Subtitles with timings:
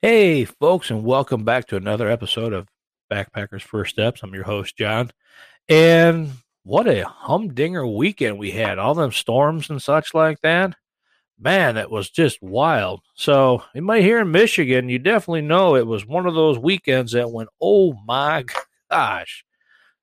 [0.00, 2.68] Hey, folks, and welcome back to another episode of
[3.10, 4.22] Backpackers First Steps.
[4.22, 5.10] I'm your host, John.
[5.68, 6.30] And
[6.62, 8.78] what a humdinger weekend we had.
[8.78, 10.76] All them storms and such like that.
[11.36, 13.00] Man, it was just wild.
[13.16, 17.10] So, you might hear in Michigan, you definitely know it was one of those weekends
[17.10, 18.44] that went, oh my
[18.92, 19.44] gosh.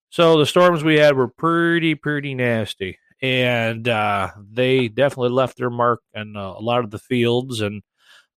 [0.10, 3.00] So, the storms we had were pretty, pretty nasty.
[3.22, 7.82] And uh, they definitely left their mark on uh, a lot of the fields and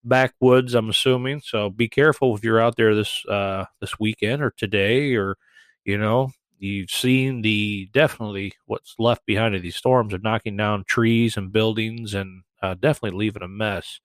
[0.04, 0.74] backwoods.
[0.74, 1.40] I'm assuming.
[1.40, 5.36] So be careful if you're out there this uh, this weekend or today, or
[5.84, 10.84] you know, you've seen the definitely what's left behind of these storms are knocking down
[10.84, 14.00] trees and buildings and uh, definitely leaving a mess.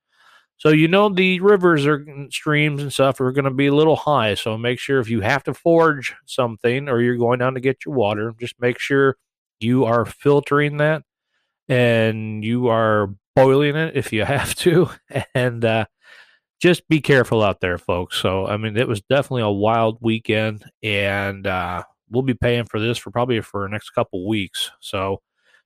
[0.57, 3.95] So you know the rivers or streams and stuff are going to be a little
[3.95, 4.35] high.
[4.35, 7.85] So make sure if you have to forge something or you're going down to get
[7.85, 9.17] your water, just make sure
[9.59, 11.03] you are filtering that
[11.67, 14.89] and you are boiling it if you have to,
[15.33, 15.85] and uh,
[16.61, 18.17] just be careful out there, folks.
[18.17, 22.79] So, I mean, it was definitely a wild weekend, and uh, we'll be paying for
[22.79, 24.71] this for probably for the next couple weeks.
[24.79, 25.21] So,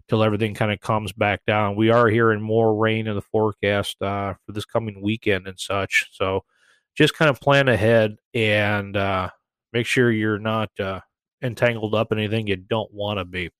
[0.07, 4.01] till everything kind of comes back down, we are hearing more rain in the forecast
[4.01, 6.09] uh, for this coming weekend and such.
[6.13, 6.43] So,
[6.95, 9.29] just kind of plan ahead and uh,
[9.73, 11.01] make sure you're not uh,
[11.43, 13.51] entangled up in anything you don't want to be.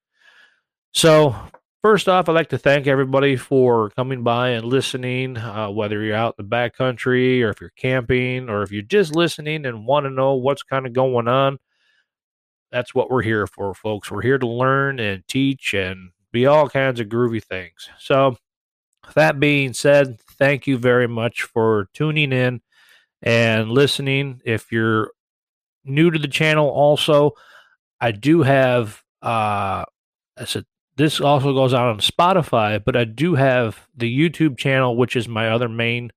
[0.93, 1.35] So,
[1.83, 6.15] First off, I'd like to thank everybody for coming by and listening, uh, whether you're
[6.15, 10.05] out in the backcountry or if you're camping or if you're just listening and want
[10.05, 11.59] to know what's kind of going on.
[12.71, 14.09] That's what we're here for, folks.
[14.09, 17.87] We're here to learn and teach and be all kinds of groovy things.
[17.99, 18.37] So,
[19.13, 22.59] that being said, thank you very much for tuning in
[23.21, 24.41] and listening.
[24.43, 25.11] If you're
[25.85, 27.33] new to the channel, also,
[28.01, 29.85] I do have uh,
[30.35, 30.47] a
[30.97, 35.27] this also goes out on Spotify, but I do have the YouTube channel, which is
[35.27, 36.11] my other main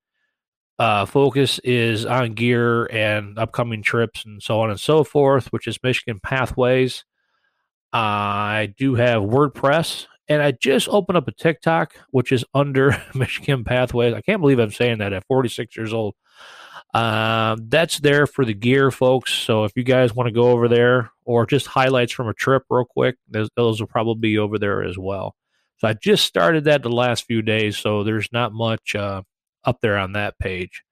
[0.78, 5.66] uh, focus is on gear and upcoming trips and so on and so forth, which
[5.66, 7.04] is Michigan Pathways.
[7.92, 12.96] Uh, I do have WordPress, and I just opened up a TikTok, which is under
[13.14, 14.14] Michigan Pathways.
[14.14, 16.14] I can't believe I'm saying that at 46 years old.
[16.92, 19.32] Uh, that's there for the gear, folks.
[19.32, 22.64] So if you guys want to go over there or just highlights from a trip
[22.68, 25.36] real quick, those, those will probably be over there as well.
[25.78, 29.22] So I just started that the last few days, so there's not much uh,
[29.64, 30.82] up there on that page.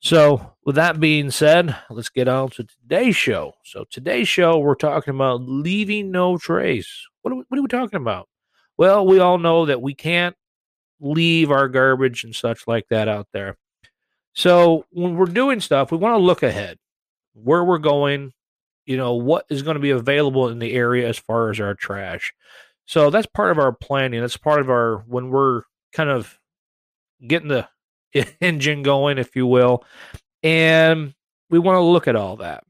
[0.00, 3.54] So, with that being said, let's get on to today's show.
[3.64, 6.88] So, today's show, we're talking about leaving no trace.
[7.22, 8.28] What are we, what are we talking about?
[8.76, 10.36] Well, we all know that we can't
[11.00, 13.56] leave our garbage and such like that out there.
[14.38, 16.78] So when we're doing stuff, we want to look ahead,
[17.32, 18.32] where we're going,
[18.86, 21.74] you know, what is going to be available in the area as far as our
[21.74, 22.32] trash.
[22.86, 24.20] So that's part of our planning.
[24.20, 25.62] That's part of our when we're
[25.92, 26.38] kind of
[27.26, 27.68] getting the
[28.40, 29.84] engine going, if you will,
[30.44, 31.14] and
[31.50, 32.62] we want to look at all that.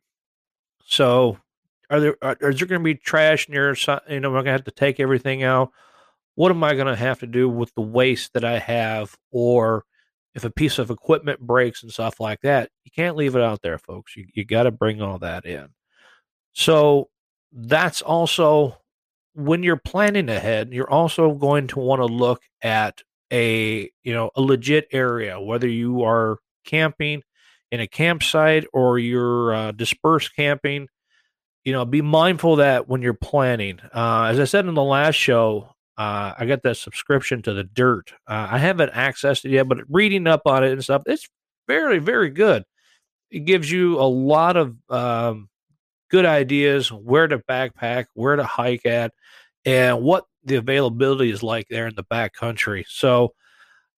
[0.86, 1.36] So,
[1.90, 3.76] are there are, is there going to be trash near?
[4.08, 5.72] You know, we're going to have to take everything out.
[6.34, 9.84] What am I going to have to do with the waste that I have, or
[10.38, 13.60] if a piece of equipment breaks and stuff like that, you can't leave it out
[13.60, 14.16] there, folks.
[14.16, 15.70] You, you got to bring all that in.
[16.52, 17.08] So
[17.52, 18.78] that's also
[19.34, 24.30] when you're planning ahead, you're also going to want to look at a you know
[24.36, 27.22] a legit area, whether you are camping
[27.72, 30.86] in a campsite or you're uh, dispersed camping.
[31.64, 33.80] You know, be mindful that when you're planning.
[33.92, 37.64] Uh, as I said in the last show, uh, I got that subscription to the
[37.64, 38.12] Dyrt.
[38.28, 41.28] Uh, I haven't accessed it yet, but reading up on it and stuff, it's
[41.66, 42.62] very, very good.
[43.32, 45.48] It gives you a lot of um,
[46.08, 49.12] good ideas where to backpack, where to hike at,
[49.64, 52.86] and what the availability is like there in the back country.
[52.88, 53.34] So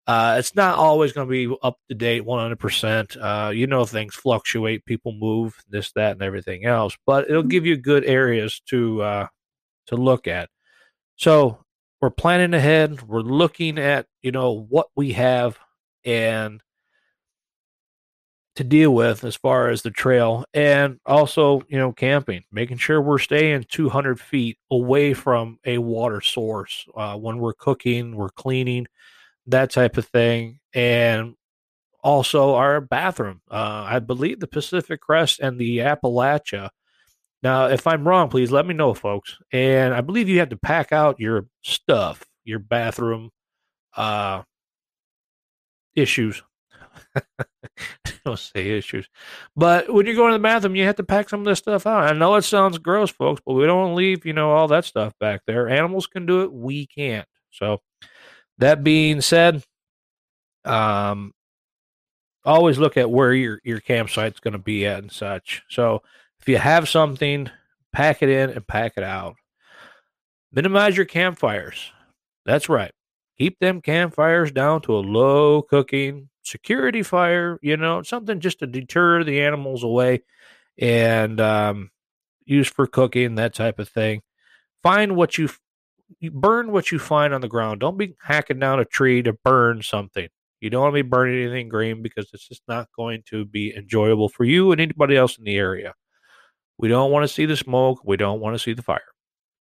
[0.06, 3.17] uh, it's not always going to be up to date 100%.
[3.21, 7.67] Uh, you know, things fluctuate, people move, this, that, and everything else, but it'll give
[7.67, 9.27] you good areas to uh,
[9.88, 10.49] to look at.
[11.17, 11.59] So
[12.00, 13.03] we're planning ahead.
[13.03, 15.59] We're looking at, you know, what we have
[16.05, 16.62] and
[18.56, 23.00] to deal with as far as the trail and also, you know, camping, making sure
[23.00, 28.87] we're staying 200 feet away from a water source uh, when we're cooking, we're cleaning,
[29.47, 30.58] that type of thing.
[30.75, 31.35] And
[32.02, 33.41] also our bathroom.
[33.50, 36.70] Uh, I believe the Pacific Crest and the Appalachia
[37.42, 39.38] now, if I'm wrong, please let me know, folks.
[39.52, 43.31] And I believe you have to pack out your stuff, your bathroom
[43.96, 44.42] uh,
[45.94, 46.42] issues.
[48.25, 49.08] don't say issues.
[49.56, 51.87] But when you're going to the bathroom, you have to pack some of this stuff
[51.87, 52.04] out.
[52.04, 55.14] I know it sounds gross, folks, but we don't leave, you know, all that stuff
[55.19, 55.69] back there.
[55.69, 57.26] Animals can do it, we can't.
[57.50, 57.81] So,
[58.58, 59.64] that being said,
[60.64, 61.32] um,
[62.44, 65.62] always look at where your your campsite's going to be at and such.
[65.69, 66.02] So
[66.40, 67.50] if you have something,
[67.92, 69.37] pack it in and pack it out.
[70.52, 71.92] Minimize your campfires.
[72.44, 72.92] That's right.
[73.38, 78.66] Keep them campfires down to a low cooking security fire, you know, something just to
[78.66, 80.22] deter the animals away
[80.78, 81.90] and um,
[82.44, 84.22] use for cooking, that type of thing.
[84.82, 85.48] Find what you,
[86.19, 87.81] you burn what you find on the ground.
[87.81, 90.28] Don't be hacking down a tree to burn something.
[90.60, 93.75] You don't want to be burning anything green because it's just not going to be
[93.75, 95.94] enjoyable for you and anybody else in the area.
[96.81, 98.00] We don't want to see the smoke.
[98.05, 99.03] We don't want to see the fire.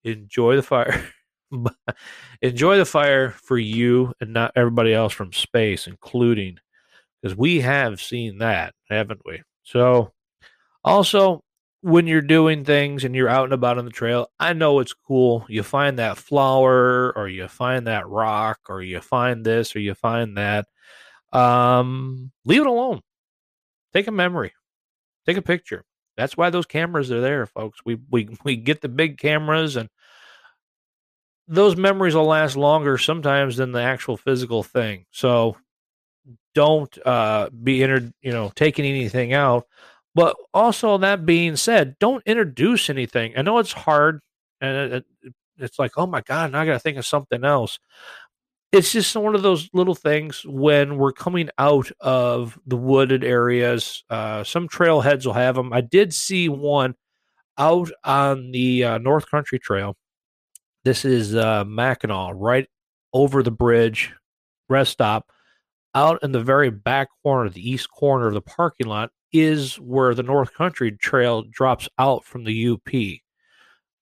[0.06, 1.04] Enjoy the fire.
[2.42, 6.60] Enjoy the fire for you and not everybody else from space, including
[7.21, 9.42] because we have seen that, haven't we?
[9.63, 10.13] So,
[10.86, 11.44] also,
[11.81, 14.94] when you're doing things and you're out and about on the trail, I know it's
[14.94, 15.45] cool.
[15.50, 19.94] You find that flower or you find that rock or you find this or you
[19.94, 20.68] find that.
[21.33, 23.01] Um, leave it alone.
[23.94, 24.54] Take a memory.
[25.25, 25.83] Take a picture.
[26.19, 27.80] That's why those cameras are there, folks.
[27.86, 29.89] We we we get the big cameras and
[31.48, 35.06] those memories will last longer sometimes than the actual physical thing.
[35.12, 35.57] So
[36.56, 39.66] don't uh be inter you know taking anything out.
[40.16, 43.33] But also that being said, don't introduce anything.
[43.38, 44.19] I know it's hard
[44.60, 45.06] and it,
[45.57, 47.80] it's like, oh my God, now I gotta think of something else
[48.71, 54.04] it's just one of those little things when we're coming out of the wooded areas.
[54.10, 55.74] Uh, some trailheads will have them.
[55.74, 56.95] I did see one
[57.57, 59.95] out on the uh, North Country Trail.
[60.83, 62.68] This is uh, Mackinac, right
[63.12, 64.13] over the bridge,
[64.69, 65.27] rest stop.
[65.95, 70.13] Out in the very back corner, the east corner of the parking lot, is where
[70.13, 73.19] the North Country Trail drops out from the UP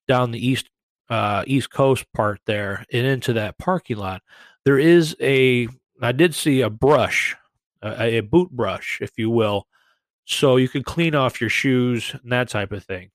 [0.06, 0.68] down the east
[1.10, 4.20] uh, east coast part there and into that parking lot
[4.68, 5.66] there is a
[6.02, 7.34] I did see a brush,
[7.80, 9.66] a, a boot brush, if you will,
[10.26, 13.08] so you can clean off your shoes and that type of thing.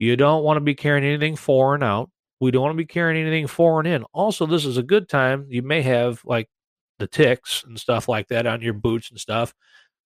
[0.00, 2.10] You don't want to be carrying anything foreign out.
[2.40, 4.02] We don't want to be carrying anything foreign in.
[4.12, 5.46] Also, this is a good time.
[5.48, 6.48] You may have like
[6.98, 9.54] the ticks and stuff like that on your boots and stuff.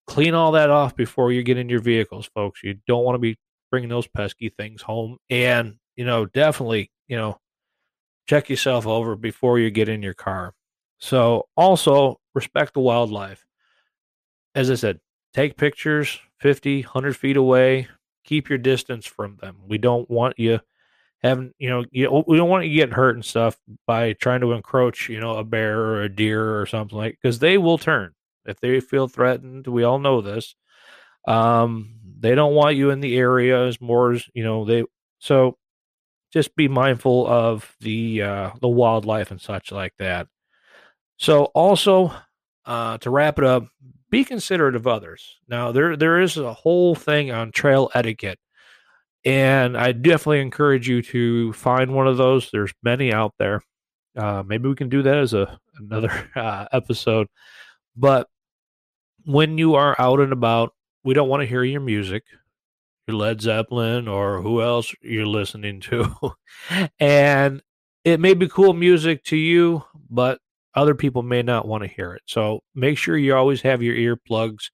[0.07, 2.63] Clean all that off before you get in your vehicles, folks.
[2.63, 3.39] You don't want to be
[3.71, 5.17] bringing those pesky things home.
[5.31, 7.41] And, you know, definitely, you know,
[8.29, 10.53] check yourself over before you get in your car.
[11.05, 13.45] So also respect the wildlife.
[14.55, 15.01] As I said,
[15.35, 17.89] take pictures 50, 100 feet away.
[18.25, 19.59] Keep your distance from them.
[19.69, 20.61] We don't want you
[21.23, 24.53] having, you know, you, we don't want you getting hurt and stuff by trying to
[24.53, 28.15] encroach, you know, a bear or a deer or something like because they will turn
[28.47, 29.67] if they feel threatened.
[29.67, 30.55] We all know this.
[31.29, 34.85] Um, they don't want you in the area as more as you know they
[35.19, 35.59] so
[36.33, 40.29] just be mindful of the uh the wildlife and such like that
[41.17, 42.13] so also
[42.67, 43.65] uh, to wrap it up,
[44.11, 45.39] be considerate of others.
[45.49, 48.39] Now there there is a whole thing on trail etiquette,
[49.25, 52.51] and I definitely encourage you to find one of those.
[52.51, 53.61] There's many out there.
[54.17, 57.29] Uh, maybe we can do that as a another uh, episode.
[57.97, 58.29] But
[59.25, 60.73] when you are out and about,
[61.05, 62.25] we don't want to hear your music,
[63.07, 66.33] your Led Zeppelin or who else you're listening to,
[67.01, 67.63] and
[68.05, 70.39] it may be cool music to you, but
[70.75, 72.23] other people may not want to hear it.
[72.26, 74.71] So make sure you always have your earplugs.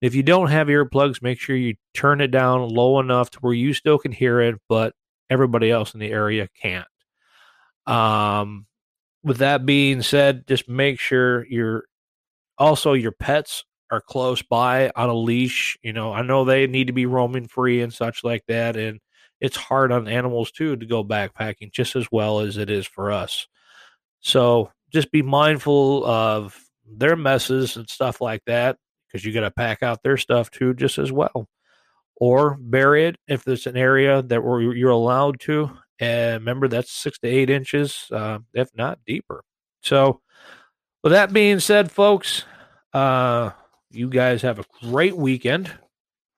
[0.00, 3.52] If you don't have earplugs, make sure you turn it down low enough to where
[3.52, 4.94] you still can hear it, but
[5.28, 6.86] everybody else in the area can't.
[7.86, 8.66] Um,
[9.22, 11.84] with that being said, just make sure your
[12.56, 15.76] also your pets are close by on a leash.
[15.82, 19.00] You know, I know they need to be roaming free and such like that, and
[19.40, 23.10] it's hard on animals too to go backpacking just as well as it is for
[23.10, 23.46] us.
[24.20, 29.50] So just be mindful of their messes and stuff like that because you got to
[29.50, 31.48] pack out their stuff too, just as well.
[32.16, 34.42] Or bury it if there's an area that
[34.76, 35.70] you're allowed to.
[35.98, 39.42] And remember, that's six to eight inches, uh, if not deeper.
[39.82, 40.20] So,
[41.02, 42.44] with that being said, folks,
[42.92, 43.50] uh,
[43.90, 45.72] you guys have a great weekend,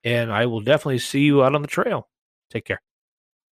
[0.03, 2.07] and I will definitely see you out on the trail.
[2.49, 2.81] Take care.